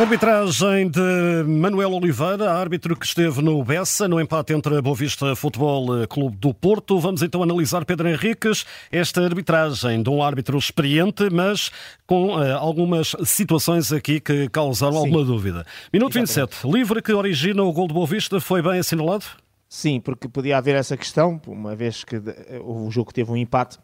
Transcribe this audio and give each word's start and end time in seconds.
Arbitragem 0.00 0.88
de 0.88 1.44
Manuel 1.46 1.92
Oliveira, 1.92 2.50
árbitro 2.50 2.96
que 2.96 3.04
esteve 3.04 3.42
no 3.42 3.62
Bessa, 3.62 4.08
no 4.08 4.18
empate 4.18 4.54
entre 4.54 4.78
a 4.78 4.80
Boa 4.80 4.96
Vista 4.96 5.36
Futebol 5.36 6.08
Clube 6.08 6.38
do 6.38 6.54
Porto. 6.54 6.98
Vamos 6.98 7.22
então 7.22 7.42
analisar, 7.42 7.84
Pedro 7.84 8.08
Henriques, 8.08 8.64
esta 8.90 9.22
arbitragem 9.22 10.02
de 10.02 10.08
um 10.08 10.22
árbitro 10.22 10.56
experiente, 10.56 11.28
mas 11.30 11.70
com 12.06 12.34
uh, 12.34 12.56
algumas 12.56 13.14
situações 13.26 13.92
aqui 13.92 14.20
que 14.20 14.48
causaram 14.48 14.94
Sim. 14.94 14.98
alguma 15.00 15.22
dúvida. 15.22 15.66
Minuto 15.92 16.16
Exatamente. 16.16 16.54
27, 16.54 16.72
livre 16.72 17.02
que 17.02 17.12
origina 17.12 17.62
o 17.62 17.70
gol 17.70 17.86
do 17.86 17.92
Boa 17.92 18.06
Vista, 18.06 18.40
foi 18.40 18.62
bem 18.62 18.78
assinalado? 18.78 19.26
Sim, 19.68 20.00
porque 20.00 20.28
podia 20.28 20.56
haver 20.56 20.76
essa 20.76 20.96
questão, 20.96 21.38
uma 21.46 21.76
vez 21.76 22.04
que 22.04 22.16
o 22.64 22.90
jogo 22.90 23.12
teve 23.12 23.30
um 23.30 23.36
empate 23.36 23.78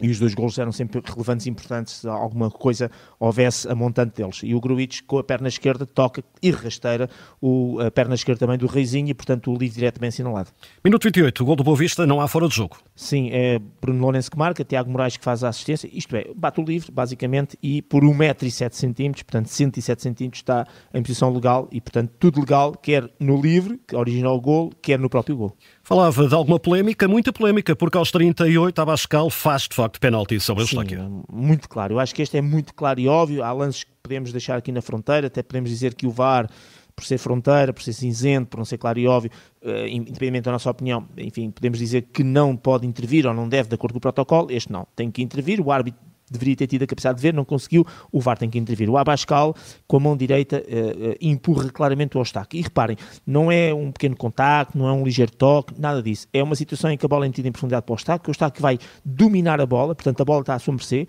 e 0.00 0.10
os 0.10 0.18
dois 0.18 0.34
gols 0.34 0.58
eram 0.58 0.72
sempre 0.72 1.00
relevantes 1.04 1.46
e 1.46 1.50
importantes 1.50 1.94
se 1.94 2.08
alguma 2.08 2.50
coisa 2.50 2.90
houvesse 3.18 3.68
a 3.68 3.74
montante 3.74 4.16
deles. 4.16 4.40
E 4.42 4.54
o 4.54 4.60
Gruitch, 4.60 5.00
com 5.06 5.18
a 5.18 5.24
perna 5.24 5.48
esquerda, 5.48 5.86
toca 5.86 6.22
e 6.42 6.50
rasteira 6.50 7.08
o, 7.40 7.78
a 7.80 7.90
perna 7.90 8.14
esquerda 8.14 8.40
também 8.40 8.58
do 8.58 8.66
Reizinho 8.66 9.08
e, 9.08 9.14
portanto, 9.14 9.50
o 9.50 9.56
livre 9.56 9.76
direto 9.76 10.00
bem 10.00 10.08
assinalado. 10.08 10.50
Minuto 10.84 11.04
28, 11.04 11.42
o 11.42 11.46
gol 11.46 11.56
do 11.56 11.64
Boa 11.64 11.76
Vista 11.76 12.06
não 12.06 12.20
há 12.20 12.28
fora 12.28 12.48
de 12.48 12.54
jogo. 12.54 12.76
Sim, 12.94 13.30
é 13.32 13.58
Bruno 13.80 14.00
Lourenço 14.00 14.30
que 14.30 14.38
marca, 14.38 14.64
Tiago 14.64 14.90
Moraes 14.90 15.16
que 15.16 15.24
faz 15.24 15.42
a 15.42 15.48
assistência, 15.48 15.88
isto 15.92 16.14
é, 16.14 16.26
bate 16.34 16.60
o 16.60 16.64
livre, 16.64 16.90
basicamente, 16.92 17.58
e 17.62 17.80
por 17.82 18.02
1,7m, 18.02 19.14
portanto 19.24 19.46
107cm 19.46 20.34
está 20.34 20.66
em 20.92 21.02
posição 21.02 21.32
legal 21.32 21.68
e, 21.72 21.80
portanto, 21.80 22.12
tudo 22.18 22.40
legal, 22.40 22.72
quer 22.72 23.10
no 23.18 23.40
livre, 23.40 23.80
que 23.86 23.96
originou 23.96 24.36
o 24.36 24.40
gol, 24.40 24.70
quer 24.82 24.98
no 24.98 25.08
próprio 25.08 25.36
gol. 25.36 25.56
Falava 25.86 26.26
de 26.26 26.34
alguma 26.34 26.58
polémica, 26.58 27.06
muita 27.06 27.32
polémica, 27.32 27.76
porque 27.76 27.96
aos 27.96 28.10
38 28.10 28.76
a 28.82 28.84
Bascal 28.84 29.30
faz 29.30 29.68
de 29.68 29.76
facto 29.76 30.00
penalti 30.00 30.40
sobre 30.40 30.64
o 30.64 30.64
Eustáquio. 30.64 31.22
Muito 31.32 31.68
claro, 31.68 31.94
eu 31.94 32.00
acho 32.00 32.12
que 32.12 32.22
este 32.22 32.36
é 32.36 32.42
muito 32.42 32.74
claro 32.74 32.98
e 32.98 33.06
óbvio. 33.06 33.44
Há 33.44 33.52
lances 33.52 33.84
que 33.84 33.92
podemos 34.02 34.32
deixar 34.32 34.56
aqui 34.56 34.72
na 34.72 34.82
fronteira, 34.82 35.28
até 35.28 35.44
podemos 35.44 35.70
dizer 35.70 35.94
que 35.94 36.04
o 36.04 36.10
VAR 36.10 36.50
por 36.96 37.04
ser 37.04 37.18
fronteira, 37.18 37.72
por 37.72 37.84
ser 37.84 37.92
cinzento, 37.92 38.48
por 38.48 38.56
não 38.56 38.64
ser 38.64 38.78
claro 38.78 38.98
e 38.98 39.06
óbvio, 39.06 39.30
uh, 39.62 39.86
independentemente 39.86 40.46
da 40.46 40.52
nossa 40.52 40.70
opinião, 40.70 41.06
enfim, 41.16 41.52
podemos 41.52 41.78
dizer 41.78 42.02
que 42.12 42.24
não 42.24 42.56
pode 42.56 42.84
intervir 42.84 43.24
ou 43.24 43.34
não 43.34 43.48
deve 43.48 43.68
de 43.68 43.74
acordo 43.76 43.92
com 43.92 43.98
o 43.98 44.00
protocolo, 44.00 44.50
este 44.50 44.72
não, 44.72 44.88
tem 44.96 45.08
que 45.10 45.22
intervir, 45.22 45.60
o 45.60 45.70
árbitro 45.70 46.00
deveria 46.30 46.56
ter 46.56 46.66
tido 46.66 46.82
a 46.82 46.86
capacidade 46.86 47.16
de 47.16 47.22
ver, 47.22 47.34
não 47.34 47.44
conseguiu, 47.44 47.86
o 48.10 48.20
VAR 48.20 48.38
tem 48.38 48.50
que 48.50 48.58
intervir. 48.58 48.88
O 48.90 48.96
Abascal, 48.96 49.54
com 49.86 49.96
a 49.96 50.00
mão 50.00 50.16
direita, 50.16 50.58
uh, 50.58 51.16
empurra 51.20 51.70
claramente 51.70 52.16
o 52.16 52.20
obstáculo. 52.20 52.58
E 52.58 52.62
reparem, 52.62 52.96
não 53.26 53.50
é 53.50 53.72
um 53.72 53.92
pequeno 53.92 54.16
contacto, 54.16 54.76
não 54.76 54.88
é 54.88 54.92
um 54.92 55.04
ligeiro 55.04 55.32
toque, 55.32 55.74
nada 55.78 56.02
disso. 56.02 56.26
É 56.32 56.42
uma 56.42 56.54
situação 56.54 56.90
em 56.90 56.96
que 56.96 57.04
a 57.06 57.08
bola 57.08 57.24
é 57.24 57.28
metida 57.28 57.48
em 57.48 57.52
profundidade 57.52 57.84
para 57.84 57.92
o 57.92 57.94
obstáculo, 57.94 58.28
o 58.28 58.30
obstáculo 58.30 58.62
vai 58.62 58.78
dominar 59.04 59.60
a 59.60 59.66
bola, 59.66 59.94
portanto 59.94 60.20
a 60.20 60.24
bola 60.24 60.40
está 60.40 60.54
à 60.54 60.58
sua 60.58 60.74
mercê, 60.74 61.06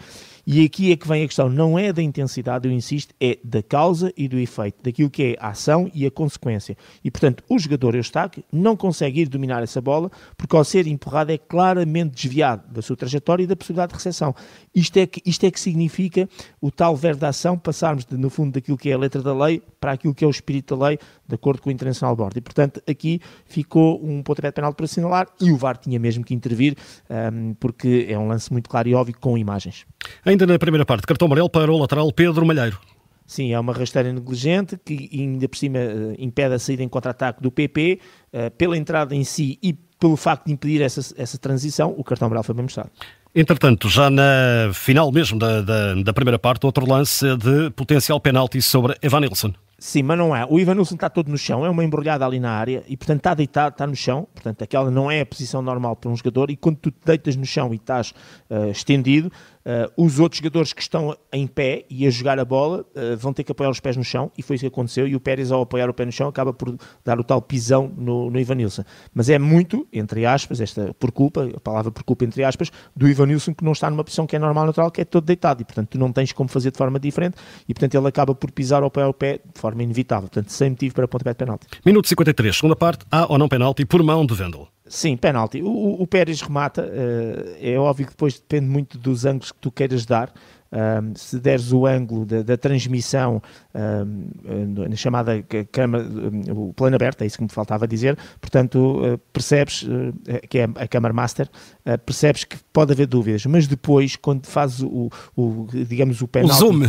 e 0.49 0.63
aqui 0.63 0.93
é 0.93 0.95
que 0.95 1.05
vem 1.05 1.25
a 1.25 1.27
questão, 1.27 1.49
não 1.49 1.77
é 1.77 1.91
da 1.91 2.01
intensidade, 2.01 2.65
eu 2.65 2.73
insisto, 2.73 3.13
é 3.19 3.37
da 3.43 3.61
causa 3.61 4.13
e 4.15 4.29
do 4.29 4.39
efeito, 4.39 4.81
daquilo 4.81 5.09
que 5.09 5.23
é 5.23 5.37
a 5.41 5.49
ação 5.49 5.91
e 5.93 6.05
a 6.05 6.09
consequência. 6.09 6.77
E, 7.03 7.11
portanto, 7.11 7.43
o 7.49 7.59
jogador 7.59 7.95
Eustáquio 7.95 8.41
não 8.49 8.77
consegue 8.77 9.19
ir 9.19 9.27
dominar 9.27 9.61
essa 9.61 9.81
bola, 9.81 10.09
porque 10.37 10.55
ao 10.55 10.63
ser 10.63 10.87
empurrado 10.87 11.33
é 11.33 11.37
claramente 11.37 12.15
desviado 12.15 12.63
da 12.71 12.81
sua 12.81 12.95
trajetória 12.95 13.43
e 13.43 13.47
da 13.47 13.57
possibilidade 13.57 13.89
de 13.89 13.95
recepção. 13.95 14.33
Isto 14.73 14.95
é 14.95 15.05
que, 15.05 15.21
isto 15.25 15.45
é 15.45 15.51
que 15.51 15.59
significa 15.59 16.29
o 16.61 16.71
tal 16.71 16.95
verbo 16.95 17.19
da 17.19 17.27
ação, 17.27 17.57
passarmos, 17.57 18.05
de, 18.05 18.15
no 18.15 18.29
fundo, 18.29 18.53
daquilo 18.53 18.77
que 18.77 18.89
é 18.89 18.93
a 18.93 18.97
letra 18.97 19.21
da 19.21 19.33
lei 19.33 19.61
para 19.81 19.91
aquilo 19.91 20.15
que 20.15 20.23
é 20.23 20.27
o 20.27 20.31
espírito 20.31 20.77
da 20.77 20.87
lei, 20.87 20.97
de 21.27 21.35
acordo 21.35 21.61
com 21.61 21.69
o 21.69 21.73
Internacional 21.73 22.15
Board. 22.15 22.37
E, 22.37 22.41
portanto, 22.41 22.81
aqui 22.87 23.19
ficou 23.45 24.01
um 24.01 24.23
pontapé 24.23 24.47
de 24.47 24.53
penal 24.53 24.73
para 24.73 24.85
assinalar 24.85 25.27
e 25.41 25.51
o 25.51 25.57
VAR 25.57 25.75
tinha 25.75 25.99
mesmo 25.99 26.23
que 26.23 26.33
intervir, 26.33 26.77
um, 27.09 27.53
porque 27.55 28.07
é 28.09 28.17
um 28.17 28.29
lance 28.29 28.49
muito 28.49 28.69
claro 28.69 28.87
e 28.87 28.95
óbvio 28.95 29.17
com 29.19 29.37
imagens. 29.37 29.85
Ainda 30.23 30.36
na 30.45 30.59
primeira 30.59 30.85
parte, 30.85 31.07
cartão 31.07 31.25
amarelo 31.25 31.49
para 31.49 31.71
o 31.71 31.77
lateral 31.77 32.11
Pedro 32.11 32.45
Malheiro. 32.45 32.79
Sim, 33.25 33.51
é 33.51 33.59
uma 33.59 33.73
rasteira 33.73 34.11
negligente 34.13 34.79
que 34.85 35.09
ainda 35.11 35.49
por 35.49 35.57
cima 35.57 35.79
uh, 35.79 36.15
impede 36.17 36.55
a 36.55 36.59
saída 36.59 36.81
em 36.81 36.87
contra-ataque 36.87 37.41
do 37.41 37.51
PP, 37.51 37.99
eh, 38.31 38.49
pela 38.51 38.77
entrada 38.77 39.13
em 39.13 39.25
si 39.25 39.59
e 39.61 39.73
pelo 39.99 40.15
facto 40.15 40.45
de 40.45 40.53
impedir 40.53 40.81
essa, 40.81 41.01
essa 41.17 41.37
transição, 41.37 41.93
o 41.97 42.03
cartão 42.03 42.27
amarelo 42.27 42.43
foi 42.43 42.55
bem 42.55 42.63
mostrado. 42.63 42.89
Entretanto, 43.35 43.89
já 43.89 44.09
na 44.09 44.71
final 44.73 45.11
mesmo 45.11 45.37
da, 45.37 45.61
da, 45.61 45.93
da 45.95 46.13
primeira 46.13 46.39
parte, 46.39 46.65
outro 46.65 46.89
lance 46.89 47.25
de 47.37 47.69
potencial 47.71 48.19
penalti 48.19 48.61
sobre 48.61 48.95
Evan 49.01 49.19
Nilsson. 49.19 49.53
Sim, 49.79 50.01
mas 50.01 50.17
não 50.17 50.35
é. 50.35 50.43
O 50.49 50.59
Ivan 50.59 50.73
Nilsson 50.73 50.95
está 50.95 51.07
todo 51.07 51.29
no 51.29 51.37
chão, 51.37 51.63
é 51.63 51.69
uma 51.69 51.83
embrulhada 51.83 52.25
ali 52.25 52.39
na 52.39 52.49
área 52.49 52.83
e, 52.87 52.97
portanto, 52.97 53.19
está 53.19 53.35
deitado, 53.35 53.73
está 53.73 53.85
no 53.85 53.95
chão. 53.95 54.27
Portanto, 54.33 54.63
aquela 54.63 54.89
não 54.89 55.11
é 55.11 55.21
a 55.21 55.25
posição 55.25 55.61
normal 55.61 55.95
para 55.95 56.09
um 56.09 56.15
jogador. 56.15 56.49
E 56.49 56.55
quando 56.55 56.77
tu 56.77 56.89
te 56.89 56.97
deitas 57.05 57.35
no 57.35 57.45
chão 57.45 57.71
e 57.71 57.75
estás 57.75 58.11
uh, 58.49 58.71
estendido, 58.71 59.31
Uh, 59.67 59.91
os 60.01 60.17
outros 60.17 60.39
jogadores 60.39 60.71
que 60.71 60.81
estão 60.81 61.13
em 61.29 61.45
pé 61.45 61.83
e 61.89 62.07
a 62.07 62.09
jogar 62.09 62.39
a 62.39 62.45
bola 62.45 62.85
uh, 62.95 63.17
vão 63.17 63.33
ter 63.33 63.43
que 63.43 63.51
apoiar 63.51 63.69
os 63.69 63.81
pés 63.81 63.97
no 63.97 64.03
chão 64.03 64.31
e 64.37 64.41
foi 64.41 64.55
isso 64.55 64.63
que 64.63 64.67
aconteceu 64.67 65.05
e 65.05 65.13
o 65.13 65.19
Pérez 65.19 65.51
ao 65.51 65.63
apoiar 65.63 65.89
o 65.89 65.93
pé 65.93 66.05
no 66.05 66.11
chão 66.13 66.29
acaba 66.29 66.53
por 66.53 66.77
dar 67.03 67.19
o 67.19 67.23
tal 67.23 67.41
pisão 67.41 67.91
no, 67.97 68.31
no 68.31 68.39
Ivanilson. 68.39 68.85
Mas 69.13 69.27
é 69.27 69.37
muito, 69.37 69.85
entre 69.91 70.25
aspas, 70.25 70.61
esta 70.61 70.95
por 70.97 71.11
culpa, 71.11 71.49
a 71.53 71.59
palavra 71.59 71.91
por 71.91 72.01
culpa 72.03 72.23
entre 72.23 72.45
aspas, 72.45 72.71
do 72.95 73.09
Ivanilson 73.09 73.53
que 73.53 73.61
não 73.61 73.73
está 73.73 73.89
numa 73.89 74.05
posição 74.05 74.25
que 74.25 74.37
é 74.37 74.39
normal, 74.39 74.67
natural, 74.67 74.89
que 74.89 75.01
é 75.01 75.05
todo 75.05 75.25
deitado 75.25 75.61
e 75.61 75.65
portanto 75.65 75.89
tu 75.89 75.99
não 75.99 76.13
tens 76.13 76.31
como 76.31 76.47
fazer 76.47 76.71
de 76.71 76.77
forma 76.77 76.97
diferente 76.97 77.35
e 77.67 77.73
portanto 77.73 77.93
ele 77.93 78.07
acaba 78.07 78.33
por 78.33 78.49
pisar 78.51 78.83
ao 78.83 78.87
apoiar 78.87 79.09
o 79.09 79.13
pé 79.13 79.41
de 79.53 79.59
forma 79.59 79.83
inevitável, 79.83 80.29
portanto 80.29 80.49
sem 80.49 80.69
motivo 80.69 80.95
para 80.95 81.09
pontapé 81.09 81.31
de 81.31 81.37
penalti. 81.39 81.67
Minuto 81.85 82.07
53, 82.07 82.55
segunda 82.55 82.75
parte, 82.77 83.05
há 83.11 83.29
ou 83.29 83.37
não 83.37 83.49
penalti 83.49 83.85
por 83.85 84.01
mão 84.01 84.25
de 84.25 84.33
Vendel? 84.33 84.69
Sim, 84.89 85.17
penalti. 85.17 85.61
O, 85.61 86.01
o 86.01 86.07
Pérez 86.07 86.41
remata, 86.41 86.83
uh, 86.83 87.57
é 87.61 87.77
óbvio 87.77 88.05
que 88.05 88.13
depois 88.13 88.35
depende 88.35 88.67
muito 88.67 88.97
dos 88.97 89.25
ângulos 89.25 89.51
que 89.51 89.59
tu 89.59 89.71
queiras 89.71 90.05
dar. 90.05 90.33
Um, 90.69 91.15
se 91.15 91.39
deres 91.39 91.71
o 91.71 91.85
ângulo 91.85 92.25
da, 92.25 92.41
da 92.41 92.57
transmissão 92.57 93.41
um, 93.73 94.89
na 94.89 94.95
chamada 94.97 95.41
câmara, 95.71 96.03
um, 96.03 96.67
o 96.67 96.73
plano 96.73 96.95
aberto, 96.97 97.21
é 97.21 97.25
isso 97.25 97.37
que 97.37 97.43
me 97.43 97.49
faltava 97.49 97.87
dizer, 97.87 98.17
portanto 98.41 98.75
uh, 98.99 99.17
percebes, 99.31 99.83
uh, 99.83 100.13
que 100.49 100.59
é 100.59 100.63
a 100.75 100.85
câmara 100.85 101.13
master, 101.13 101.49
uh, 101.85 101.97
percebes 101.99 102.43
que 102.43 102.57
pode 102.73 102.91
haver 102.91 103.07
dúvidas, 103.07 103.45
mas 103.45 103.65
depois 103.65 104.17
quando 104.17 104.45
fazes 104.45 104.81
o, 104.81 105.09
o 105.37 105.67
digamos 105.71 106.21
o 106.21 106.27
penalti... 106.27 106.55
O 106.55 106.57
zoom! 106.57 106.83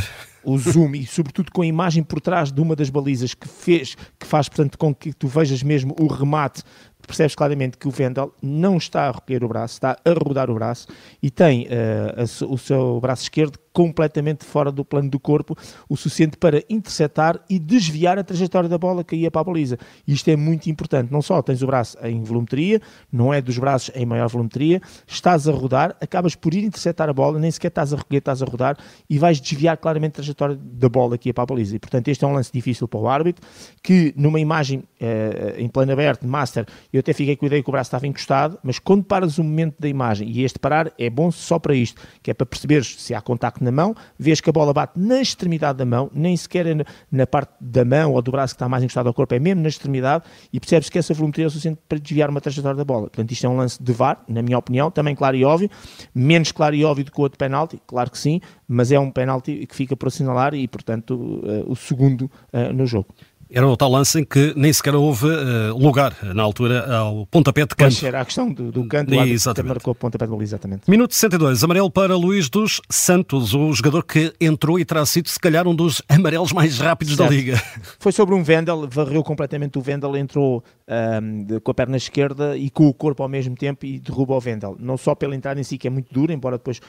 o 0.44 0.56
zoom 0.56 0.94
e 0.94 1.06
sobretudo 1.06 1.52
com 1.52 1.62
a 1.62 1.66
imagem 1.66 2.02
por 2.02 2.20
trás 2.20 2.50
de 2.50 2.60
uma 2.60 2.74
das 2.74 2.88
balizas 2.88 3.34
que 3.34 3.46
fez, 3.46 3.96
que 4.18 4.26
faz 4.26 4.48
portanto 4.48 4.78
com 4.78 4.94
que 4.94 5.12
tu 5.12 5.28
vejas 5.28 5.62
mesmo 5.62 5.94
o 6.00 6.06
remate 6.06 6.62
percebes 7.08 7.34
claramente 7.34 7.76
que 7.76 7.88
o 7.88 7.90
Vendel 7.90 8.32
não 8.40 8.76
está 8.76 9.08
a 9.08 9.10
recolher 9.10 9.42
o 9.42 9.48
braço, 9.48 9.74
está 9.74 9.98
a 10.04 10.10
rodar 10.10 10.50
o 10.50 10.54
braço 10.54 10.86
e 11.22 11.30
tem 11.30 11.66
uh, 11.66 12.20
a, 12.20 12.44
o 12.46 12.58
seu 12.58 13.00
braço 13.00 13.22
esquerdo 13.22 13.58
completamente 13.78 14.44
fora 14.44 14.72
do 14.72 14.84
plano 14.84 15.08
do 15.08 15.20
corpo, 15.20 15.56
o 15.88 15.96
suficiente 15.96 16.36
para 16.36 16.64
interceptar 16.68 17.38
e 17.48 17.60
desviar 17.60 18.18
a 18.18 18.24
trajetória 18.24 18.68
da 18.68 18.76
bola 18.76 19.04
que 19.04 19.14
ia 19.14 19.30
para 19.30 19.40
a 19.40 19.44
baliza. 19.44 19.78
Isto 20.04 20.30
é 20.30 20.36
muito 20.36 20.68
importante. 20.68 21.12
Não 21.12 21.22
só 21.22 21.40
tens 21.40 21.62
o 21.62 21.66
braço 21.68 21.96
em 22.02 22.20
volumetria, 22.24 22.82
não 23.12 23.32
é 23.32 23.40
dos 23.40 23.56
braços 23.56 23.92
em 23.94 24.04
maior 24.04 24.28
volumetria, 24.28 24.82
estás 25.06 25.46
a 25.46 25.52
rodar, 25.52 25.96
acabas 26.00 26.34
por 26.34 26.54
ir 26.54 26.64
interceptar 26.64 27.08
a 27.08 27.12
bola, 27.12 27.38
nem 27.38 27.52
sequer 27.52 27.68
estás 27.68 27.92
a 27.92 27.96
recolher, 27.98 28.18
estás 28.18 28.42
a 28.42 28.46
rodar 28.46 28.76
e 29.08 29.16
vais 29.16 29.40
desviar 29.40 29.76
claramente 29.76 30.14
a 30.14 30.14
trajetória 30.14 30.58
da 30.60 30.88
bola 30.88 31.16
que 31.16 31.28
ia 31.28 31.32
para 31.32 31.44
a 31.44 31.46
baliza. 31.46 31.76
E, 31.76 31.78
portanto, 31.78 32.08
este 32.08 32.24
é 32.24 32.26
um 32.26 32.32
lance 32.32 32.50
difícil 32.52 32.88
para 32.88 32.98
o 32.98 33.06
árbitro, 33.06 33.46
que 33.80 34.12
numa 34.16 34.40
imagem 34.40 34.80
uh, 34.80 35.54
em 35.56 35.68
plano 35.68 35.92
aberto, 35.92 36.26
master, 36.26 36.66
eu 36.92 36.98
até 36.98 37.12
fiquei 37.12 37.36
com 37.36 37.44
a 37.44 37.46
ideia 37.46 37.62
que 37.62 37.68
o 37.68 37.72
braço 37.72 37.90
estava 37.90 38.08
encostado, 38.08 38.58
mas 38.60 38.80
quando 38.80 39.04
paras 39.04 39.38
o 39.38 39.44
momento 39.44 39.76
da 39.78 39.86
imagem, 39.86 40.28
e 40.28 40.42
este 40.42 40.58
parar 40.58 40.92
é 40.98 41.08
bom 41.08 41.30
só 41.30 41.60
para 41.60 41.76
isto, 41.76 42.02
que 42.20 42.32
é 42.32 42.34
para 42.34 42.44
perceberes 42.44 42.96
se 43.00 43.14
há 43.14 43.20
contacto 43.20 43.67
na 43.68 43.72
mão, 43.72 43.94
vês 44.18 44.40
que 44.40 44.48
a 44.48 44.52
bola 44.52 44.72
bate 44.72 44.98
na 44.98 45.20
extremidade 45.20 45.78
da 45.78 45.84
mão, 45.84 46.10
nem 46.14 46.36
sequer 46.36 46.66
é 46.66 46.84
na 47.10 47.26
parte 47.26 47.52
da 47.60 47.84
mão 47.84 48.12
ou 48.12 48.22
do 48.22 48.30
braço 48.30 48.54
que 48.54 48.56
está 48.56 48.68
mais 48.68 48.82
encostado 48.82 49.06
ao 49.06 49.14
corpo, 49.14 49.34
é 49.34 49.38
mesmo 49.38 49.62
na 49.62 49.68
extremidade, 49.68 50.24
e 50.52 50.58
percebes 50.58 50.88
que 50.88 50.98
essa 50.98 51.12
volumetria 51.14 51.46
é 51.46 51.48
suficiente 51.48 51.78
para 51.88 51.98
desviar 51.98 52.30
uma 52.30 52.40
trajetória 52.40 52.76
da 52.76 52.84
bola. 52.84 53.02
Portanto, 53.02 53.30
isto 53.30 53.46
é 53.46 53.48
um 53.48 53.56
lance 53.56 53.82
de 53.82 53.92
VAR, 53.92 54.22
na 54.28 54.42
minha 54.42 54.58
opinião, 54.58 54.90
também 54.90 55.14
claro 55.14 55.36
e 55.36 55.44
óbvio, 55.44 55.70
menos 56.14 56.52
claro 56.52 56.74
e 56.74 56.84
óbvio 56.84 57.04
do 57.04 57.12
que 57.12 57.18
o 57.18 57.22
outro 57.22 57.38
penalti, 57.38 57.80
claro 57.86 58.10
que 58.10 58.18
sim, 58.18 58.40
mas 58.66 58.90
é 58.90 58.98
um 58.98 59.10
penalti 59.10 59.66
que 59.66 59.74
fica 59.74 59.96
por 59.96 60.08
assinalar 60.08 60.54
e, 60.54 60.66
portanto, 60.66 61.12
uh, 61.14 61.70
o 61.70 61.76
segundo 61.76 62.30
uh, 62.52 62.72
no 62.72 62.86
jogo. 62.86 63.08
Era 63.50 63.66
o 63.66 63.76
tal 63.76 63.90
lance 63.90 64.20
em 64.20 64.24
que 64.24 64.52
nem 64.54 64.70
sequer 64.70 64.94
houve 64.94 65.26
uh, 65.26 65.76
lugar, 65.76 66.14
na 66.34 66.42
altura, 66.42 66.94
ao 66.94 67.26
pontapé 67.26 67.64
de 67.64 67.74
canto. 67.74 68.06
Era 68.06 68.20
a 68.20 68.24
questão 68.24 68.52
do, 68.52 68.70
do 68.70 68.86
canto, 68.86 69.14
exatamente. 69.14 69.68
marcou 69.68 69.92
o 69.92 69.94
pontapé 69.94 70.26
de 70.26 70.30
bola, 70.30 70.42
exatamente. 70.42 70.82
Minuto 70.88 71.14
62, 71.14 71.64
amarelo 71.64 71.90
para 71.90 72.14
Luís 72.14 72.50
dos 72.50 72.82
Santos, 72.90 73.54
o 73.54 73.72
jogador 73.72 74.04
que 74.04 74.34
entrou 74.38 74.78
e 74.78 74.84
terá 74.84 75.04
sido, 75.06 75.28
se 75.28 75.40
calhar, 75.40 75.66
um 75.66 75.74
dos 75.74 76.02
amarelos 76.08 76.52
mais 76.52 76.78
rápidos 76.78 77.16
certo. 77.16 77.30
da 77.30 77.34
Liga. 77.34 77.62
Foi 77.98 78.12
sobre 78.12 78.34
um 78.34 78.42
Vendel, 78.42 78.86
varreu 78.86 79.22
completamente 79.22 79.78
o 79.78 79.80
Vendel, 79.80 80.14
entrou 80.16 80.62
um, 80.86 81.44
de, 81.44 81.58
com 81.60 81.70
a 81.70 81.74
perna 81.74 81.96
esquerda 81.96 82.54
e 82.54 82.68
com 82.68 82.86
o 82.86 82.92
corpo 82.92 83.22
ao 83.22 83.30
mesmo 83.30 83.56
tempo 83.56 83.86
e 83.86 83.98
derruba 83.98 84.34
o 84.34 84.40
Vendel. 84.40 84.76
Não 84.78 84.98
só 84.98 85.14
pela 85.14 85.34
entrada 85.34 85.58
em 85.58 85.64
si, 85.64 85.78
que 85.78 85.86
é 85.86 85.90
muito 85.90 86.12
dura, 86.12 86.34
embora 86.34 86.58
depois 86.58 86.80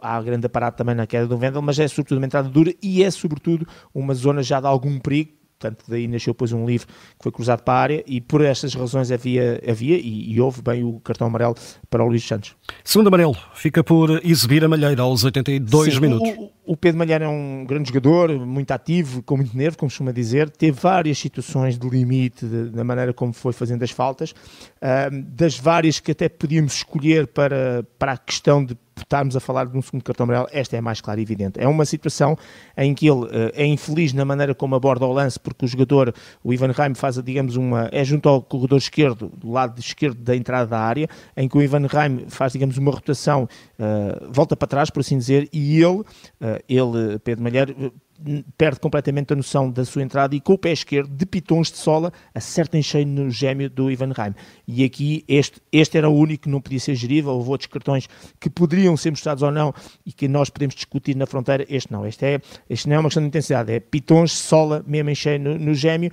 há 0.00 0.22
grande 0.22 0.46
aparato 0.46 0.78
também 0.78 0.94
na 0.94 1.06
queda 1.06 1.26
do 1.26 1.36
Vendel, 1.36 1.62
mas 1.62 1.78
é 1.80 1.88
sobretudo 1.88 2.18
uma 2.18 2.26
entrada 2.26 2.48
dura 2.48 2.72
e 2.80 3.02
é 3.02 3.10
sobretudo 3.10 3.66
uma 3.92 4.14
zona 4.14 4.42
já 4.42 4.60
de 4.60 4.66
algum 4.68 5.00
perigo 5.00 5.32
portanto 5.58 5.84
daí 5.88 6.06
nasceu 6.06 6.32
depois 6.32 6.52
um 6.52 6.66
livro 6.66 6.86
que 6.86 7.22
foi 7.22 7.32
cruzado 7.32 7.62
para 7.62 7.74
a 7.74 7.82
área 7.82 8.04
e 8.06 8.20
por 8.20 8.42
estas 8.42 8.74
razões 8.74 9.10
havia, 9.10 9.60
havia 9.68 9.96
e, 9.96 10.32
e 10.32 10.40
houve 10.40 10.62
bem 10.62 10.84
o 10.84 11.00
cartão 11.00 11.26
amarelo 11.26 11.54
para 11.90 12.04
o 12.04 12.08
Luís 12.08 12.26
Santos. 12.26 12.54
Segundo 12.84 13.08
amarelo, 13.08 13.36
fica 13.54 13.82
por 13.82 14.24
exibir 14.24 14.64
a 14.64 14.68
Malheira 14.68 15.02
aos 15.02 15.24
82 15.24 15.94
Sim, 15.94 16.00
minutos. 16.00 16.28
O, 16.36 16.50
o, 16.66 16.76
Pedro 16.76 16.98
Malheira 16.98 17.24
é 17.24 17.28
um 17.28 17.64
grande 17.64 17.88
jogador, 17.88 18.30
muito 18.46 18.70
ativo, 18.70 19.22
com 19.22 19.36
muito 19.36 19.56
nervo, 19.56 19.76
como 19.76 19.90
costuma 19.90 20.12
dizer, 20.12 20.50
teve 20.50 20.78
várias 20.78 21.18
situações 21.18 21.78
de 21.78 21.88
limite 21.88 22.46
de, 22.46 22.70
da 22.70 22.84
maneira 22.84 23.12
como 23.12 23.32
foi 23.32 23.52
fazendo 23.52 23.82
as 23.82 23.90
faltas, 23.90 24.30
uh, 24.30 25.22
das 25.28 25.58
várias 25.58 26.00
que 26.00 26.12
até 26.12 26.28
podíamos 26.28 26.74
escolher 26.74 27.26
para, 27.26 27.84
para 27.98 28.12
a 28.12 28.16
questão 28.16 28.64
de 28.64 28.76
estarmos 28.96 29.36
a 29.36 29.40
falar 29.40 29.66
de 29.66 29.76
um 29.76 29.82
segundo 29.82 30.02
cartão 30.02 30.24
amarelo, 30.24 30.48
esta 30.50 30.76
é 30.76 30.80
mais 30.80 31.00
clara 31.00 31.20
e 31.20 31.22
evidente. 31.22 31.60
É 31.60 31.68
uma 31.68 31.84
situação 31.84 32.36
em 32.76 32.94
que 32.94 33.06
ele 33.06 33.24
uh, 33.26 33.52
é 33.54 33.66
infeliz 33.66 34.12
na 34.12 34.24
maneira 34.24 34.54
como 34.54 34.74
aborda 34.74 35.04
o 35.04 35.12
lance, 35.12 35.38
porque 35.38 35.64
o 35.64 35.68
jogador, 35.68 36.14
o 36.42 36.52
Ivan 36.52 36.72
Reim, 36.72 36.94
faz, 36.94 37.22
digamos, 37.22 37.56
uma. 37.56 37.88
é 37.92 38.04
junto 38.04 38.28
ao 38.28 38.42
corredor 38.42 38.78
esquerdo, 38.78 39.30
do 39.36 39.50
lado 39.50 39.78
esquerdo 39.78 40.18
da 40.22 40.34
entrada 40.34 40.66
da 40.66 40.78
área, 40.78 41.08
em 41.36 41.48
que 41.48 41.56
o 41.56 41.62
Ivan 41.62 41.86
Reim 41.86 42.26
faz, 42.28 42.52
digamos, 42.52 42.78
uma 42.78 42.90
rotação, 42.90 43.44
uh, 43.78 44.32
volta 44.32 44.56
para 44.56 44.68
trás, 44.68 44.90
por 44.90 45.00
assim 45.00 45.18
dizer, 45.18 45.48
e 45.52 45.76
ele, 45.82 46.00
uh, 46.00 46.04
ele 46.68 47.18
Pedro 47.18 47.42
Malheiro, 47.42 47.92
perde 48.56 48.80
completamente 48.80 49.32
a 49.32 49.36
noção 49.36 49.70
da 49.70 49.84
sua 49.84 50.02
entrada 50.02 50.34
e 50.34 50.40
com 50.40 50.54
o 50.54 50.58
pé 50.58 50.72
esquerdo, 50.72 51.10
de 51.10 51.26
pitons 51.26 51.70
de 51.70 51.78
sola, 51.78 52.12
acerta 52.34 52.78
em 52.78 52.82
cheio 52.82 53.06
no 53.06 53.30
gêmeo 53.30 53.68
do 53.68 53.90
Ivan 53.90 54.12
Reim. 54.16 54.34
E 54.66 54.84
aqui 54.84 55.24
este, 55.28 55.60
este 55.70 55.98
era 55.98 56.08
o 56.08 56.14
único 56.14 56.44
que 56.44 56.48
não 56.48 56.60
podia 56.60 56.80
ser 56.80 56.94
gerido, 56.94 57.30
houve 57.30 57.50
outros 57.50 57.66
cartões 57.70 58.08
que 58.40 58.48
poderiam 58.48 58.96
ser 58.96 59.10
mostrados 59.10 59.42
ou 59.42 59.50
não 59.50 59.74
e 60.04 60.12
que 60.12 60.28
nós 60.28 60.50
podemos 60.50 60.74
discutir 60.74 61.14
na 61.16 61.26
fronteira, 61.26 61.66
este 61.68 61.92
não. 61.92 62.06
Este, 62.06 62.24
é, 62.24 62.40
este 62.68 62.88
não 62.88 62.96
é 62.96 62.98
uma 62.98 63.08
questão 63.08 63.22
de 63.22 63.28
intensidade, 63.28 63.72
é 63.72 63.80
pitons 63.80 64.30
de 64.30 64.36
sola, 64.36 64.84
mesmo 64.86 65.10
em 65.10 65.14
cheio 65.14 65.40
no, 65.40 65.58
no 65.58 65.74
gêmeo, 65.74 66.10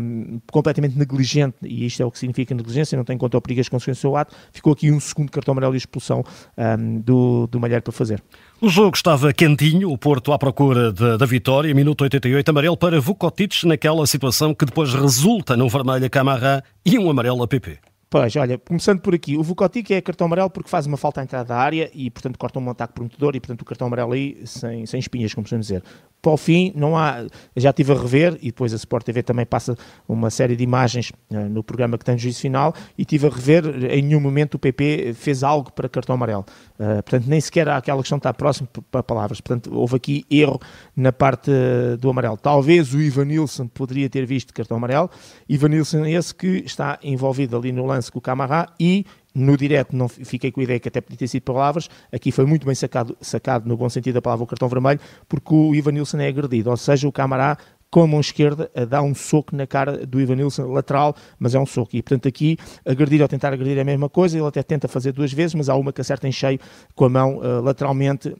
um, 0.00 0.40
completamente 0.50 0.98
negligente, 0.98 1.56
e 1.62 1.86
isto 1.86 2.02
é 2.02 2.06
o 2.06 2.10
que 2.10 2.18
significa 2.18 2.54
negligência, 2.54 2.96
não 2.96 3.04
tem 3.04 3.16
conta 3.16 3.36
ou 3.36 3.40
perigas 3.40 3.68
com 3.68 3.76
o 3.76 3.94
seu 3.94 4.16
ato, 4.16 4.34
ficou 4.52 4.72
aqui 4.72 4.90
um 4.90 5.00
segundo 5.00 5.30
cartão 5.30 5.52
amarelo 5.52 5.74
e 5.74 5.78
expulsão 5.78 6.22
um, 6.56 7.00
do, 7.00 7.46
do 7.46 7.58
Malheiro 7.58 7.82
para 7.82 7.92
fazer. 7.92 8.22
O 8.64 8.68
jogo 8.68 8.94
estava 8.94 9.32
quentinho, 9.32 9.90
o 9.90 9.98
Porto 9.98 10.32
à 10.32 10.38
procura 10.38 10.92
de, 10.92 11.18
da 11.18 11.26
vitória, 11.26 11.74
minuto 11.74 12.02
88, 12.02 12.48
amarelo 12.48 12.76
para 12.76 13.00
Vukotic 13.00 13.64
naquela 13.66 14.06
situação 14.06 14.54
que 14.54 14.64
depois 14.64 14.94
resulta 14.94 15.56
num 15.56 15.66
vermelho 15.66 16.06
a 16.06 16.08
Camará 16.08 16.62
e 16.86 16.96
um 16.96 17.10
amarelo 17.10 17.42
a 17.42 17.48
PP. 17.48 17.80
Pois, 18.12 18.36
olha, 18.36 18.58
começando 18.58 19.00
por 19.00 19.14
aqui, 19.14 19.38
o 19.38 19.42
Vukotic 19.42 19.90
é 19.90 19.98
cartão 20.02 20.26
amarelo 20.26 20.50
porque 20.50 20.68
faz 20.68 20.84
uma 20.84 20.98
falta 20.98 21.22
à 21.22 21.24
entrada 21.24 21.48
da 21.48 21.56
área 21.56 21.90
e, 21.94 22.10
portanto, 22.10 22.38
corta 22.38 22.58
um 22.58 22.68
ataque 22.68 22.92
prometedor 22.92 23.34
e, 23.34 23.40
portanto, 23.40 23.62
o 23.62 23.64
cartão 23.64 23.86
amarelo 23.86 24.12
aí 24.12 24.42
sem, 24.44 24.84
sem 24.84 25.00
espinhas, 25.00 25.32
como 25.32 25.46
podemos 25.46 25.66
dizer 25.66 25.82
para 26.22 26.32
o 26.32 26.36
fim, 26.36 26.72
não 26.76 26.96
há. 26.96 27.26
Já 27.56 27.70
estive 27.70 27.92
a 27.92 27.96
rever 27.96 28.38
e 28.40 28.46
depois 28.46 28.72
a 28.72 28.76
Sport 28.76 29.04
TV 29.04 29.24
também 29.24 29.44
passa 29.44 29.76
uma 30.08 30.30
série 30.30 30.54
de 30.54 30.62
imagens 30.62 31.10
uh, 31.30 31.48
no 31.50 31.64
programa 31.64 31.98
que 31.98 32.04
tem 32.04 32.14
o 32.14 32.18
juízo 32.18 32.40
final 32.40 32.72
e 32.96 33.02
estive 33.02 33.26
a 33.26 33.30
rever. 33.30 33.64
Em 33.90 34.02
nenhum 34.02 34.20
momento 34.20 34.54
o 34.54 34.58
PP 34.58 35.14
fez 35.14 35.42
algo 35.42 35.72
para 35.72 35.88
cartão 35.88 36.14
amarelo. 36.14 36.46
Uh, 36.78 37.02
portanto, 37.02 37.24
nem 37.26 37.40
sequer 37.40 37.68
há 37.68 37.76
aquela 37.76 38.00
questão 38.00 38.18
de 38.18 38.20
estar 38.20 38.34
próximo 38.34 38.68
para 38.88 39.02
palavras. 39.02 39.40
Portanto, 39.40 39.74
houve 39.74 39.96
aqui 39.96 40.24
erro 40.30 40.60
na 40.96 41.12
parte 41.12 41.50
uh, 41.50 41.96
do 41.96 42.08
amarelo. 42.08 42.36
Talvez 42.36 42.94
o 42.94 43.00
Ivan 43.00 43.24
Nilsson 43.24 43.66
poderia 43.66 44.08
ter 44.08 44.24
visto 44.24 44.54
cartão 44.54 44.76
amarelo. 44.76 45.10
Ivan 45.48 45.70
Nilsson, 45.70 46.06
esse 46.06 46.32
que 46.32 46.62
está 46.64 47.00
envolvido 47.02 47.56
ali 47.56 47.72
no 47.72 47.84
lance 47.84 48.01
com 48.10 48.18
o 48.18 48.22
Camará 48.22 48.68
e 48.78 49.04
no 49.34 49.56
direto 49.56 49.96
não 49.96 50.08
fiquei 50.08 50.50
com 50.52 50.60
a 50.60 50.64
ideia 50.64 50.80
que 50.80 50.88
até 50.88 51.00
podia 51.00 51.18
ter 51.18 51.26
sido 51.26 51.42
palavras, 51.42 51.88
aqui 52.12 52.30
foi 52.30 52.44
muito 52.44 52.66
bem 52.66 52.74
sacado, 52.74 53.16
sacado 53.20 53.68
no 53.68 53.76
bom 53.76 53.88
sentido 53.88 54.14
da 54.14 54.22
palavra 54.22 54.44
o 54.44 54.46
cartão 54.46 54.68
vermelho, 54.68 55.00
porque 55.28 55.54
o 55.54 55.74
Ivan 55.74 55.92
Nilsson 55.92 56.18
é 56.18 56.28
agredido, 56.28 56.70
ou 56.70 56.76
seja, 56.76 57.08
o 57.08 57.12
Camará 57.12 57.56
com 57.92 58.02
a 58.02 58.06
mão 58.06 58.20
esquerda 58.20 58.70
a 58.74 58.86
dar 58.86 59.02
um 59.02 59.14
soco 59.14 59.54
na 59.54 59.66
cara 59.66 60.06
do 60.06 60.18
Ivan 60.18 60.36
Nilsson, 60.36 60.66
lateral, 60.72 61.14
mas 61.38 61.54
é 61.54 61.58
um 61.58 61.66
soco. 61.66 61.94
E 61.94 62.02
portanto 62.02 62.26
aqui, 62.26 62.56
agredir 62.86 63.20
ou 63.20 63.28
tentar 63.28 63.52
agredir 63.52 63.76
é 63.76 63.82
a 63.82 63.84
mesma 63.84 64.08
coisa, 64.08 64.38
ele 64.38 64.46
até 64.46 64.62
tenta 64.62 64.88
fazer 64.88 65.12
duas 65.12 65.30
vezes, 65.30 65.54
mas 65.54 65.68
há 65.68 65.76
uma 65.76 65.92
que 65.92 66.00
acerta 66.00 66.26
em 66.26 66.32
cheio 66.32 66.58
com 66.94 67.04
a 67.04 67.08
mão 67.10 67.36
uh, 67.36 67.60
lateralmente 67.60 68.28
uh, 68.28 68.36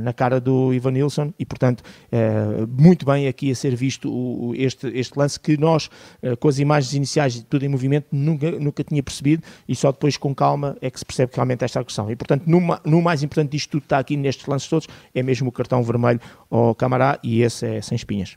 na 0.00 0.12
cara 0.12 0.40
do 0.40 0.72
Ivan 0.72 0.92
Nilsson 0.92 1.34
e 1.36 1.44
portanto 1.44 1.80
uh, 1.80 2.64
muito 2.80 3.04
bem 3.04 3.26
aqui 3.26 3.50
a 3.50 3.54
ser 3.56 3.74
visto 3.74 4.08
o, 4.08 4.54
este, 4.54 4.86
este 4.96 5.18
lance 5.18 5.38
que 5.38 5.56
nós, 5.56 5.90
com 6.38 6.46
as 6.46 6.60
imagens 6.60 6.94
iniciais 6.94 7.44
tudo 7.50 7.64
em 7.64 7.68
movimento, 7.68 8.06
nunca, 8.12 8.52
nunca 8.52 8.84
tinha 8.84 9.02
percebido 9.02 9.42
e 9.66 9.74
só 9.74 9.90
depois 9.90 10.16
com 10.16 10.32
calma 10.32 10.76
é 10.80 10.88
que 10.88 10.98
se 10.98 11.04
percebe 11.04 11.32
realmente 11.34 11.64
esta 11.64 11.80
agressão. 11.80 12.08
E 12.08 12.14
portanto, 12.14 12.44
no, 12.46 13.02
mais 13.02 13.24
importante 13.24 13.50
disto 13.50 13.70
tudo 13.70 13.82
está 13.82 13.98
aqui 13.98 14.16
nestes 14.16 14.46
lances 14.46 14.68
todos, 14.68 14.86
é 15.12 15.22
mesmo 15.24 15.48
o 15.48 15.52
cartão 15.52 15.82
vermelho 15.82 16.20
ao 16.48 16.72
Camará 16.74 17.18
e 17.22 17.42
esse 17.42 17.66
é 17.66 17.82
sem 17.82 17.96
espinhas. 17.96 18.36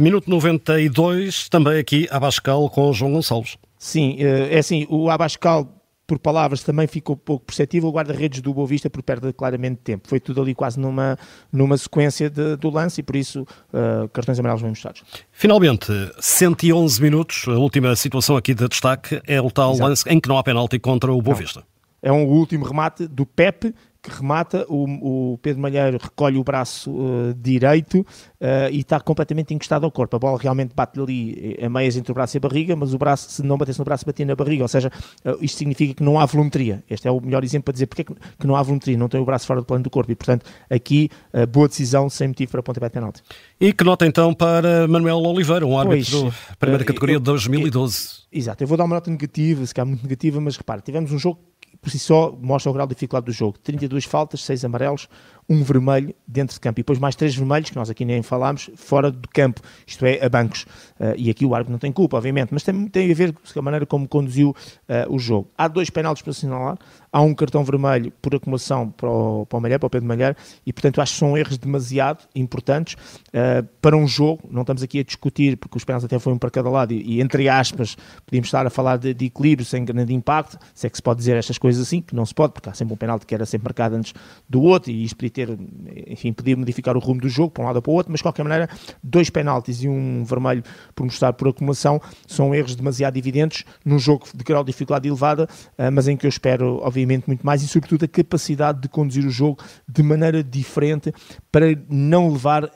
Minuto 0.00 0.28
92, 0.28 1.48
também 1.48 1.78
aqui 1.78 2.08
Abascal 2.10 2.68
com 2.70 2.90
o 2.90 2.92
João 2.92 3.12
Gonçalves. 3.12 3.56
Sim, 3.78 4.16
uh, 4.16 4.48
é 4.50 4.58
assim, 4.58 4.86
o 4.88 5.10
Abascal 5.10 5.82
por 6.06 6.18
palavras 6.18 6.62
também 6.62 6.86
ficou 6.86 7.16
pouco 7.16 7.46
perceptível, 7.46 7.88
o 7.88 7.92
guarda-redes 7.92 8.42
do 8.42 8.52
Boa 8.52 8.66
Vista 8.66 8.90
por 8.90 9.02
perda 9.02 9.32
claramente 9.32 9.76
de 9.76 9.82
tempo. 9.82 10.08
Foi 10.08 10.20
tudo 10.20 10.42
ali 10.42 10.54
quase 10.54 10.78
numa, 10.78 11.16
numa 11.50 11.76
sequência 11.78 12.28
de, 12.28 12.56
do 12.56 12.68
lance 12.68 13.00
e 13.00 13.02
por 13.02 13.16
isso 13.16 13.42
uh, 13.42 14.08
cartões 14.10 14.38
amarelos 14.38 14.60
bem 14.60 14.70
mostrados. 14.70 15.02
Finalmente, 15.30 15.90
111 16.20 17.00
minutos, 17.00 17.44
a 17.48 17.52
última 17.52 17.96
situação 17.96 18.36
aqui 18.36 18.52
de 18.52 18.68
destaque 18.68 19.22
é 19.26 19.40
o 19.40 19.50
tal 19.50 19.72
Exato. 19.72 19.88
lance 19.88 20.08
em 20.08 20.20
que 20.20 20.28
não 20.28 20.36
há 20.36 20.42
penalti 20.42 20.78
contra 20.78 21.10
o 21.12 21.22
Boa 21.22 21.36
Vista. 21.36 21.62
É 22.02 22.12
um 22.12 22.24
último 22.26 22.64
remate 22.64 23.06
do 23.06 23.24
Pepe 23.24 23.74
que 24.02 24.10
remata, 24.10 24.66
o, 24.68 25.32
o 25.32 25.38
Pedro 25.38 25.62
Malheiro 25.62 25.96
recolhe 26.02 26.36
o 26.36 26.42
braço 26.42 26.90
uh, 26.90 27.34
direito 27.34 28.00
uh, 28.00 28.68
e 28.72 28.80
está 28.80 28.98
completamente 28.98 29.54
encostado 29.54 29.84
ao 29.84 29.92
corpo. 29.92 30.16
A 30.16 30.18
bola 30.18 30.38
realmente 30.38 30.74
bate 30.74 30.98
ali 30.98 31.56
a 31.62 31.68
meias 31.68 31.96
entre 31.96 32.10
o 32.10 32.14
braço 32.14 32.36
e 32.36 32.38
a 32.38 32.40
barriga, 32.40 32.74
mas 32.74 32.92
o 32.92 32.98
braço, 32.98 33.30
se 33.30 33.42
não 33.44 33.56
batesse 33.56 33.78
no 33.78 33.84
braço, 33.84 34.04
batia 34.04 34.26
na 34.26 34.34
barriga. 34.34 34.64
Ou 34.64 34.68
seja, 34.68 34.90
uh, 35.24 35.38
isto 35.40 35.56
significa 35.56 35.94
que 35.94 36.02
não 36.02 36.18
há 36.18 36.26
volumetria. 36.26 36.82
Este 36.90 37.06
é 37.06 37.10
o 37.12 37.20
melhor 37.20 37.44
exemplo 37.44 37.66
para 37.66 37.72
dizer 37.74 37.86
porque 37.86 38.02
é 38.02 38.04
que, 38.04 38.14
que 38.40 38.46
não 38.46 38.56
há 38.56 38.62
volumetria, 38.62 38.96
não 38.98 39.08
tem 39.08 39.20
o 39.20 39.24
braço 39.24 39.46
fora 39.46 39.60
do 39.60 39.66
plano 39.66 39.84
do 39.84 39.90
corpo. 39.90 40.10
E, 40.10 40.16
portanto, 40.16 40.44
aqui, 40.68 41.08
boa 41.50 41.68
decisão, 41.68 42.10
sem 42.10 42.26
motivo 42.26 42.50
para 42.50 42.62
pontapé 42.62 42.88
de 42.88 42.92
penalti. 42.92 43.22
E 43.60 43.72
que 43.72 43.84
nota 43.84 44.04
então 44.04 44.34
para 44.34 44.88
Manuel 44.88 45.18
Oliveira, 45.18 45.64
um 45.64 45.78
árbitro 45.78 46.24
da 46.24 46.56
primeira 46.58 46.84
categoria 46.84 47.18
de 47.18 47.24
2012. 47.24 48.22
Exato, 48.32 48.64
eu 48.64 48.66
vou 48.66 48.76
dar 48.76 48.84
uma 48.84 48.96
nota 48.96 49.10
negativa, 49.10 49.64
se 49.64 49.74
calhar 49.74 49.86
muito 49.86 50.02
negativa, 50.02 50.40
mas 50.40 50.56
repare, 50.56 50.80
tivemos 50.82 51.12
um 51.12 51.18
jogo 51.18 51.38
por 51.82 51.90
si 51.90 51.98
só 51.98 52.32
mostra 52.40 52.70
o 52.70 52.72
grau 52.72 52.86
de 52.86 52.94
dificuldade 52.94 53.26
do 53.26 53.32
jogo. 53.32 53.58
32 53.58 54.04
faltas, 54.04 54.44
6 54.44 54.64
amarelos, 54.64 55.08
um 55.48 55.64
vermelho 55.64 56.14
dentro 56.26 56.54
de 56.54 56.60
campo 56.60 56.78
e 56.78 56.82
depois 56.82 57.00
mais 57.00 57.16
três 57.16 57.34
vermelhos, 57.34 57.70
que 57.70 57.76
nós 57.76 57.90
aqui 57.90 58.04
nem 58.04 58.22
falámos, 58.22 58.70
fora 58.76 59.10
do 59.10 59.28
campo, 59.28 59.60
isto 59.84 60.06
é, 60.06 60.24
a 60.24 60.28
bancos. 60.28 60.62
Uh, 60.98 61.14
e 61.16 61.28
aqui 61.28 61.44
o 61.44 61.52
árbitro 61.56 61.72
não 61.72 61.80
tem 61.80 61.90
culpa, 61.90 62.16
obviamente, 62.16 62.50
mas 62.52 62.62
tem, 62.62 62.86
tem 62.86 63.10
a 63.10 63.14
ver 63.14 63.32
com 63.32 63.58
a 63.58 63.62
maneira 63.62 63.84
como 63.84 64.06
conduziu 64.06 64.50
uh, 64.50 65.12
o 65.12 65.18
jogo. 65.18 65.50
Há 65.58 65.66
dois 65.66 65.90
penaltis 65.90 66.22
para 66.22 66.30
assinalar, 66.30 66.78
há 67.12 67.20
um 67.20 67.34
cartão 67.34 67.62
vermelho 67.62 68.10
por 68.22 68.34
acumulação 68.34 68.88
para 68.90 69.10
o, 69.10 69.44
para 69.44 69.58
o 69.58 69.60
Malher, 69.60 69.78
para 69.78 69.86
o 69.86 69.90
Pedro 69.90 70.08
Malher, 70.08 70.34
e 70.64 70.72
portanto 70.72 71.00
acho 71.00 71.12
que 71.12 71.18
são 71.18 71.36
erros 71.36 71.58
demasiado 71.58 72.24
importantes 72.34 72.94
uh, 72.94 73.68
para 73.82 73.94
um 73.96 74.08
jogo. 74.08 74.48
Não 74.50 74.62
estamos 74.62 74.82
aqui 74.82 75.00
a 75.00 75.04
discutir, 75.04 75.58
porque 75.58 75.76
os 75.76 75.84
penaltis 75.84 76.06
até 76.06 76.18
foram 76.18 76.38
para 76.38 76.50
cada 76.50 76.70
lado, 76.70 76.92
e, 76.92 77.16
e 77.16 77.20
entre 77.20 77.48
aspas, 77.48 77.96
podíamos 78.24 78.48
estar 78.48 78.66
a 78.66 78.70
falar 78.70 78.96
de, 78.96 79.12
de, 79.12 79.26
equilíbrio 79.26 79.66
sem 79.66 79.84
grande 79.84 80.14
impacto, 80.14 80.58
se 80.74 80.86
é 80.86 80.90
que 80.90 80.96
se 80.96 81.02
pode 81.02 81.18
dizer 81.18 81.36
estas 81.36 81.58
coisas 81.58 81.86
assim, 81.86 82.00
que 82.00 82.14
não 82.14 82.24
se 82.24 82.34
pode, 82.34 82.54
porque 82.54 82.70
há 82.70 82.74
sempre 82.74 82.94
um 82.94 82.96
penalti 82.96 83.26
que 83.26 83.34
era 83.34 83.44
sempre 83.44 83.66
marcado 83.66 83.96
antes 83.96 84.14
do 84.48 84.62
outro, 84.62 84.90
e 84.90 85.04
isto 85.04 85.16
podia 85.16 85.30
ter, 85.30 85.58
enfim, 86.06 86.32
podia 86.32 86.56
modificar 86.56 86.96
o 86.96 87.00
rumo 87.00 87.20
do 87.20 87.28
jogo 87.28 87.50
para 87.50 87.62
um 87.62 87.66
lado 87.66 87.76
ou 87.76 87.82
para 87.82 87.90
o 87.90 87.94
outro, 87.94 88.10
mas 88.10 88.20
de 88.20 88.24
qualquer 88.24 88.42
maneira, 88.42 88.68
dois 89.02 89.28
penaltis 89.28 89.82
e 89.82 89.88
um 89.88 90.24
vermelho 90.24 90.62
por 90.94 91.04
mostrar 91.04 91.34
por 91.34 91.48
acumulação 91.48 92.00
são 92.26 92.54
erros 92.54 92.74
demasiado 92.74 93.18
evidentes 93.18 93.64
num 93.84 93.98
jogo 93.98 94.26
de 94.34 94.42
grau 94.42 94.64
de 94.64 94.72
dificuldade 94.72 95.06
elevada, 95.06 95.44
uh, 95.78 95.92
mas 95.92 96.08
em 96.08 96.16
que 96.16 96.24
eu 96.24 96.28
espero, 96.28 96.80
obviamente, 96.82 97.01
obviamente, 97.02 97.24
muito 97.26 97.44
mais 97.44 97.62
e, 97.62 97.68
sobretudo, 97.68 98.04
a 98.04 98.08
capacidade 98.08 98.80
de 98.80 98.88
conduzir 98.88 99.26
o 99.26 99.30
jogo 99.30 99.62
de 99.88 100.02
maneira 100.02 100.42
diferente 100.42 101.12
para 101.50 101.66
não 101.88 102.32
levar 102.32 102.64
uh, 102.64 102.68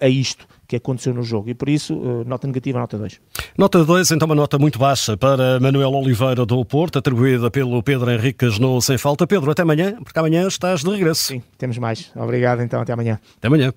a 0.00 0.08
isto 0.08 0.46
que 0.66 0.76
aconteceu 0.76 1.12
no 1.12 1.22
jogo. 1.22 1.50
E 1.50 1.54
por 1.54 1.68
isso, 1.68 1.94
uh, 1.94 2.24
nota 2.24 2.46
negativa, 2.46 2.78
nota 2.78 2.98
2. 2.98 3.20
Nota 3.56 3.84
2, 3.84 4.10
então 4.12 4.26
uma 4.26 4.34
nota 4.34 4.58
muito 4.58 4.78
baixa 4.78 5.16
para 5.16 5.58
Manuel 5.60 5.92
Oliveira 5.92 6.44
do 6.46 6.64
Porto, 6.64 6.98
atribuída 6.98 7.50
pelo 7.50 7.82
Pedro 7.82 8.10
Henriques 8.10 8.58
no 8.58 8.80
Sem 8.80 8.98
Falta. 8.98 9.26
Pedro, 9.26 9.50
até 9.50 9.62
amanhã, 9.62 9.96
porque 10.02 10.18
amanhã 10.18 10.46
estás 10.46 10.82
de 10.82 10.90
regresso. 10.90 11.22
Sim, 11.22 11.42
temos 11.58 11.78
mais. 11.78 12.10
Obrigado 12.14 12.62
então, 12.62 12.80
até 12.80 12.92
amanhã. 12.92 13.18
Até 13.38 13.48
amanhã. 13.48 13.72